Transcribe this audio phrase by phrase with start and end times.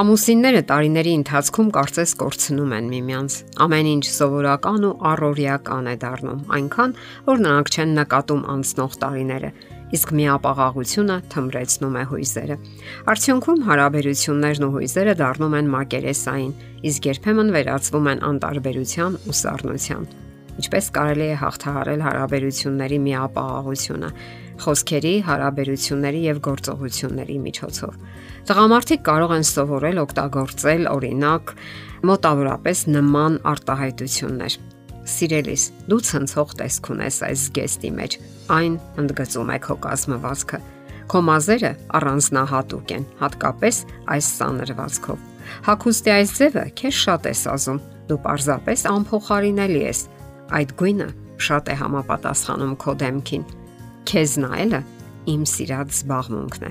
[0.00, 3.34] Ամուսինները տարիների ընթացքում կարծես կորցնում են միմյանց։
[3.64, 6.94] Ամեն ինչ սովորական ու առօրյական է դառնում, այնքան
[7.26, 9.50] որ նրանք չեն նկատում անցնող տարիները,
[9.98, 12.58] իսկ միապաղաղությունը թմրեցնում է հույզերը։
[13.12, 16.56] Արդյունքում հարաբերություններն ու հույզերը դառնում են մակերեսային,
[16.94, 20.10] իսկ երբեմն վերածվում են անտարբերության ու սառնության։
[20.60, 24.10] Ինչպես կարելի է հաղթահարել հարաբերությունների միապաղաղությունը
[24.60, 27.94] խոսքերի, հարաբերությունների եւ գործողությունների միջոցով։
[28.50, 31.54] Տղամարդիկ կարող են սովորել օգտագործել օրինակ
[32.10, 34.58] մոտավորապես նման արտահայտություններ։
[35.10, 38.18] Սիրելիս, դու ցնցող տեսք ունես այս գեստի մեջ։
[38.60, 40.60] Այն ընդգծում է քո կազմվածքը։
[41.10, 43.80] Քո մազերը առանձնահատուկ են, հատկապես
[44.14, 45.24] այս սանրվածքով։
[45.66, 47.80] Հակոստի այս ձևը քեզ շատ է սազում։
[48.10, 50.00] Դու պարզապես անփոխարինելի ես։
[50.58, 51.08] Այդ գույնը
[51.40, 53.48] շատ է համապատասխանում քո դեմքին
[54.10, 54.80] Քեզ նայելը
[55.30, 56.64] իմ սիրած զբաղմունքն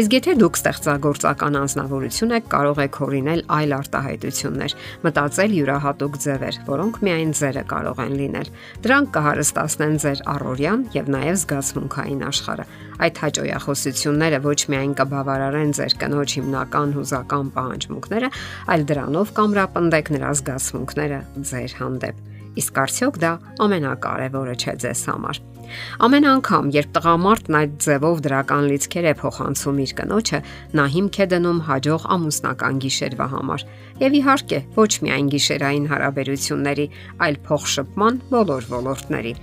[0.00, 4.74] Իսկ եթե դուք ստեղծագործական անznավորություն եք, կարող եք հորինել այլ արտահայտություններ,
[5.04, 8.52] մտածել յուրահատուկ ձևեր, որոնք միայն ձերը կարող են լինել։
[8.86, 16.36] Դրանք կհարստացնեն ձեր առօրյան եւ նաեւ զգացմունքային աշխարհը։ Այդ հաջողախոսությունները ոչ միայն կբավարարեն ձեր կնոջ
[16.40, 18.32] հիմնական հուզական պահանջմունքները,
[18.72, 21.20] այլ դրանով կամրապնդեք նրա զգացմունքները
[21.52, 23.32] ձեր հանդեպ։ Իսկ արդյոք դա
[23.66, 25.40] ամենակարևորը չէ ձեզ համար։
[26.06, 30.40] Ամեն անգամ, երբ տղամարդն այդ ձևով դրական լիցքեր է փոխանցում իր կնոջը,
[30.78, 33.64] նա հիմք է դնում հաջող ամուսնական գիշերվա համար։
[34.04, 36.86] Եվ իհարկե, ոչ միայն գիշերային հարաբերությունների,
[37.26, 39.34] այլ փոխշփման բոլոր ոլորտների։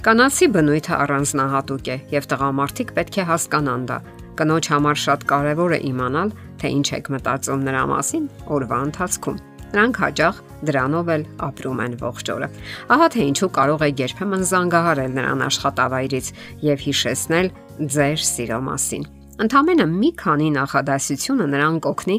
[0.00, 3.98] Կանացի բնույթը առանձնահատուկ է եւ տղամարդիկ պետք է հասկանան դա։
[4.40, 10.00] Կնոջ համար շատ կարեւոր է իմանալ, թե ինչ եք մտածում նրա մասին օրվա ընթացքում Նրանք
[10.02, 12.48] հաճախ դրանով էլ ապրում են ողջ օրը։
[12.90, 16.26] Ահա թե ինչու կարող է երբեմն զանգահարել նրան աշխատավայրից
[16.66, 17.50] եւ հիշեցնել
[17.94, 19.04] ձեր սիրո մասին։
[19.40, 22.16] Ընթամենը մի քանի նախադասությունը նրան կօգնի,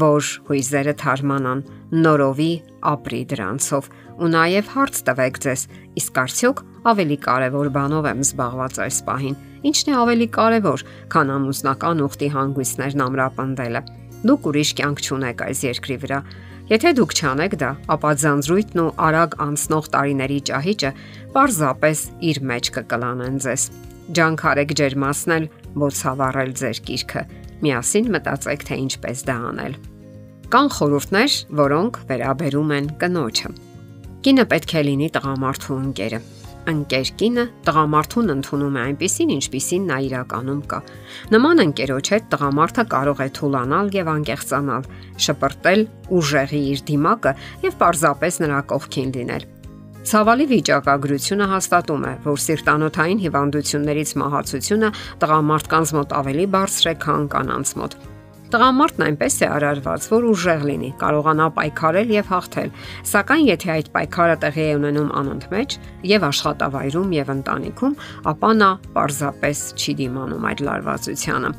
[0.00, 1.60] որ հույզերը թարմանան,
[2.00, 2.52] նորովի
[2.92, 3.88] ապրի դրանցով
[4.22, 5.60] ու նաև հարց տվեք ձեզ.
[6.00, 9.36] իսկ արդյոք ավելի կարևոր բանով եմ զբաղված այս պահին։
[9.68, 10.80] Ինչն է ավելի կարևոր,
[11.12, 13.82] քան ամուսնական ուխտի հանգույցներն ամրապնդելը։
[14.22, 16.18] Դուք ուրիշ կյանք չունեք այս երկրի վրա
[16.70, 20.90] Եթե դուք չանեք դա, ապա ձանձրույթն ու արագ անցնող տարիների ճահիճը
[21.34, 23.64] պարզապես իր մեջ կկլանեն ձեզ։
[24.18, 25.48] Ջանքարեք ջերմացնել,
[25.86, 27.22] ոցավառել ձեր կիրքը։
[27.66, 29.74] Միասին մտածեք, թե ինչպես դա անել։
[30.52, 33.52] Կան խորհուրդներ, որոնք վերաբերում են կնոջը։
[34.22, 36.22] Կինը պետք է լինի տղամարդու ընկերը
[36.70, 40.78] ընկեր կինը տղամարդուն ընդունում է այնպիսին, ինչպիսին նա իրականում կա։
[41.34, 44.86] Նման ընկերոջ հետ տղամարդը կարող է թուլանալ եւ անկեղծանալ,
[45.26, 45.82] շպրտել
[46.18, 47.34] ուժեղի իր դիմակը
[47.66, 49.50] եւ պարզապես նրա կողքին լինել։
[50.02, 54.90] Ցավալի վիճակագրությունը հաստատում է, որ սիրտանոթային հիվանդություններից մահացությունը
[55.22, 58.11] տղամարդկանց մոտ ավելի բարձր է, քան կանանց մոտ։
[58.52, 62.74] Տղամարդն այնպես է արարված, որ ուժեղ լինի, կարողանա պայքարել եւ հաղթել։
[63.08, 65.76] Սակայն եթե այդ պայքարը տեղի է ունենում անընդմեջ
[66.12, 67.98] եւ աշխատավայրում եւ ընտանիքում,
[68.28, 71.52] ապա նա պարզապես չի դիմանում այդ լարվածությանը։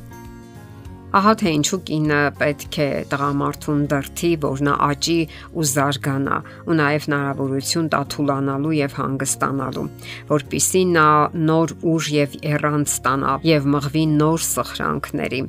[1.14, 5.18] Ահա թե ինչու կինը պետք է տղամարդուն դրթի, որ նա աճի
[5.54, 9.86] ու զարգանա, ու նաև հնարավորություն տա թուլանալու եւ հանգստանալու,
[10.34, 11.10] որpիսի նա
[11.52, 15.44] նոր ուժ եւ էրանց ստանա եւ մղվի նոր սխրանքների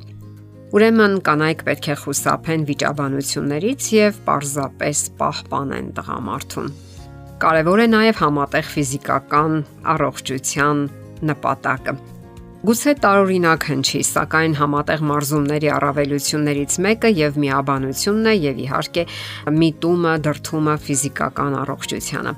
[0.75, 6.73] Ուրեմն կանայք պետք է խուսափեն վիճաբանություններից եւ պարզապես պահպանեն տղամարդուն։
[7.45, 9.55] Կարևոր է նաև համատեղ ֆիզիկական
[9.93, 10.81] առողջության
[11.31, 11.93] նպատակը։
[12.65, 19.07] Գուցե տարօրինակ հնչի, սակայն համատեղ մարզումների առավելություններից մեկը եւ միաբանությունն է եւ իհարկե
[19.61, 22.35] միտումը, դրթումը ֆիզիկական առողջությանը։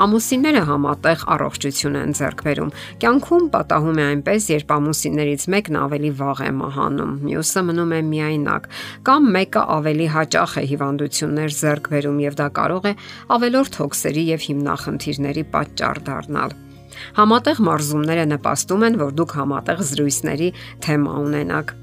[0.00, 2.70] Ամուսինները համատեղ առողջություն են ձեռք բերում։
[3.02, 8.68] Կյանքում պատահում է այնպես, երբ ամուսիններից մեկն ավելի վաղ է մահանում, մյուսը մնում է միայնակ,
[9.10, 12.94] կամ մեկը ավելի հաճախ է հիվանդություններ ձեռք բերում եւ դա կարող է
[13.36, 16.56] ավելորդ հոգսերի եւ հիմնախնդիրների պատճառ դառնալ։
[17.20, 20.48] Համատեղ մարզումները նպաստում են, որ դուք համատեղ զրույցների
[20.84, 21.76] թեմա ունենաք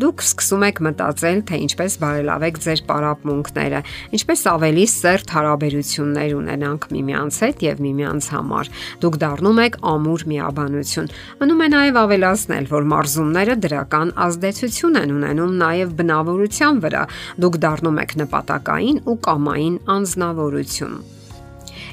[0.00, 3.80] դուք սկսում եք մտածել, թե ինչպես բարելավեք ձեր պարապմունքները,
[4.16, 8.72] ինչպես ավելի սերտ հարաբերություններ ունենանք միմյանց հետ եւ միմյանց համար։
[9.04, 11.10] Դուք դառնում եք ամուր միաբանություն։
[11.42, 17.02] Մնում է նաեւ ավելացնել, որ մարզումները դրական ազդեցություն են ունենում նաեւ բնավորության վրա։
[17.42, 21.21] Դուք դառնում եք նպատակային ու կամային անznավորություն։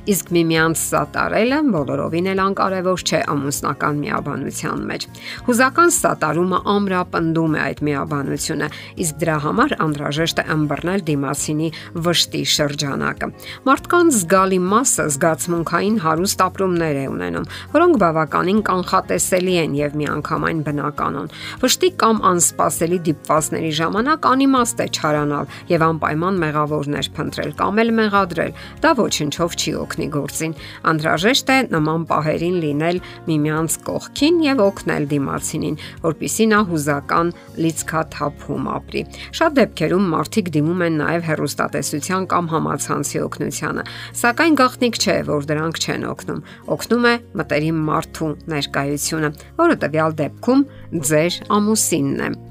[0.10, 5.07] իսկ միմյանց սատարելը բոլորովին էլ անկարևոր չէ ամուսնական միաբանության մեջ։
[5.50, 8.69] Հուզական սատարումը ամրապնդում է այդ միաբանությունը,
[9.04, 11.69] իսկ դրա համար անհրաժեշտ է ըմբռնել դիմացինի
[12.07, 13.30] վշտի շրջանակը։
[13.69, 21.31] Մարդկանց զգալի մասը զգացմունքային հարուստ ապրումներ է ունենում, որոնք բավականին կանխատեսելի են եւ միանգամայն բնականon։
[21.63, 28.54] Վշտի կամ անսպասելի դիպվածների ժամանակ անիմաստ է չարանալ եւ անպայման մեղավորներ փնտրել կամ էլ մեղադրել։
[28.84, 30.53] Դա ոչնչով չի օգնի գործին։
[30.89, 33.00] Անհրաժեշտ է նման պահերին լինել
[33.30, 37.31] միմյանց կողքին եւ օգնել դիմացինին, որpիսի նա հուզական
[37.65, 39.03] լիցքաթափում ապրի։
[39.39, 43.88] Շատ դեպքերում մարդիկ դիմում են նաեւ հերոստատեսության կամ համացանցի օգնությանը,
[44.19, 46.44] սակայն գաղտնիք չէ, որ դրանք չեն օգնում։
[46.77, 49.33] Օգնում է մտերիմ մարդու ներկայությունը,
[49.63, 50.68] որը տվյալ դեպքում
[51.09, 52.49] ձեր ամուսինն է։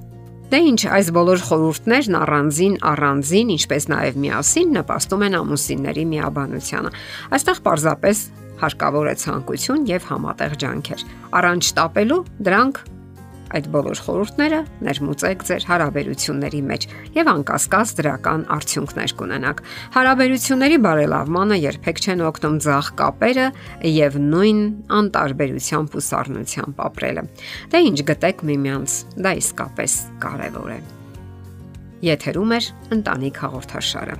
[0.48, 6.92] Դե ինչ, այս բոլոր խորհուրդներն առանձին առանձին, ինչպես նաև միասին նպաստում են ամուսինների միաբանությանը։
[7.36, 8.22] Այստեղ պարզապես
[8.62, 11.04] հարկավոր է ցանկություն եւ համատեղ ջանքեր։
[11.36, 12.80] Առանց շտապելու դրանք
[13.48, 16.86] Այդ բոլոր խորհուրդները ներմուծեք ձեր հարաբերությունների մեջ
[17.16, 19.62] եւ անկասկած դրական արդյունքներ կունենաք։
[19.96, 23.48] Հարաբերությունների բարելավմանը երբեք չեն օգնում ցախ կապերը
[23.88, 24.62] եւ նույն
[25.00, 27.26] անտարբերությամբ ու սառնությամբ ապրելը։
[27.72, 29.98] Դե ինչ գտեք միմյանց, դա իսկապես
[30.28, 30.80] կարեւոր է։
[32.08, 32.60] Եթերում է
[32.94, 34.18] ընտանիք հաղորդաշարը։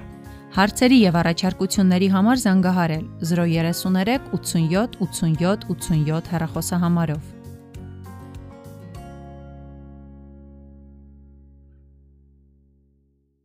[0.58, 7.38] Հարցերի եւ առաջարկությունների համար զանգահարել 033 87 87 87 հեռախոսահամարով։